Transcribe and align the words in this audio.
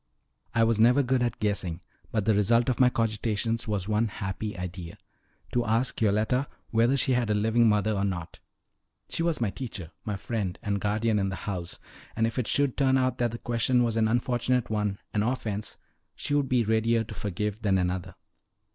I 0.55 0.63
was 0.63 0.79
never 0.79 1.03
good 1.03 1.21
at 1.21 1.37
guessing, 1.37 1.79
but 2.11 2.25
the 2.25 2.33
result 2.33 2.69
of 2.69 2.79
my 2.79 2.89
cogitations 2.89 3.67
was 3.67 3.87
one 3.87 4.07
happy 4.07 4.57
idea 4.57 4.97
to 5.53 5.63
ask 5.63 6.01
Yoletta 6.01 6.47
whether 6.71 6.97
she 6.97 7.11
had 7.11 7.29
a 7.29 7.35
living 7.35 7.69
mother 7.69 7.91
or 7.91 8.03
not? 8.03 8.39
She 9.09 9.21
was 9.21 9.39
my 9.39 9.51
teacher, 9.51 9.91
my 10.03 10.15
friend 10.15 10.57
and 10.63 10.81
guardian 10.81 11.19
in 11.19 11.29
the 11.29 11.35
house, 11.45 11.77
and 12.15 12.25
if 12.25 12.39
it 12.39 12.47
should 12.47 12.77
turn 12.77 12.97
out 12.97 13.19
that 13.19 13.29
the 13.31 13.37
question 13.37 13.83
was 13.83 13.95
an 13.95 14.07
unfortunate 14.07 14.71
one, 14.71 14.97
an 15.13 15.21
offense, 15.21 15.77
she 16.15 16.33
would 16.33 16.49
be 16.49 16.63
readier 16.63 17.03
to 17.03 17.13
forgive 17.13 17.61
than 17.61 17.77
another. 17.77 18.15